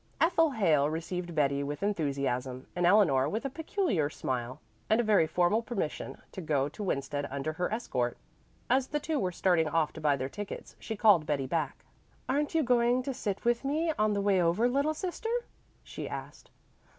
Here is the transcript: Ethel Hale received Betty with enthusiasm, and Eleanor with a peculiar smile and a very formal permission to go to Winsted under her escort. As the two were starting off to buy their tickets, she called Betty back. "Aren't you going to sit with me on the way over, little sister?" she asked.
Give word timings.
Ethel 0.19 0.49
Hale 0.49 0.89
received 0.89 1.35
Betty 1.35 1.61
with 1.61 1.83
enthusiasm, 1.83 2.65
and 2.75 2.87
Eleanor 2.87 3.29
with 3.29 3.45
a 3.45 3.51
peculiar 3.51 4.09
smile 4.09 4.59
and 4.89 4.99
a 4.99 5.03
very 5.03 5.27
formal 5.27 5.61
permission 5.61 6.19
to 6.31 6.41
go 6.41 6.67
to 6.69 6.81
Winsted 6.81 7.27
under 7.29 7.53
her 7.53 7.71
escort. 7.71 8.17
As 8.67 8.87
the 8.87 8.99
two 8.99 9.19
were 9.19 9.31
starting 9.31 9.67
off 9.69 9.93
to 9.93 10.01
buy 10.01 10.15
their 10.15 10.27
tickets, 10.27 10.75
she 10.79 10.95
called 10.95 11.27
Betty 11.27 11.45
back. 11.45 11.85
"Aren't 12.27 12.55
you 12.55 12.63
going 12.63 13.03
to 13.03 13.13
sit 13.13 13.45
with 13.45 13.63
me 13.63 13.93
on 13.99 14.13
the 14.13 14.21
way 14.21 14.41
over, 14.41 14.67
little 14.67 14.95
sister?" 14.95 15.29
she 15.83 16.09
asked. 16.09 16.49